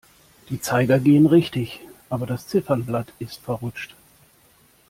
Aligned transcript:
Die 0.49 0.59
Zeiger 0.59 0.97
gehen 0.97 1.27
richtig, 1.27 1.79
aber 2.09 2.25
das 2.25 2.47
Ziffernblatt 2.47 3.13
ist 3.19 3.39
verrutscht. 3.43 3.93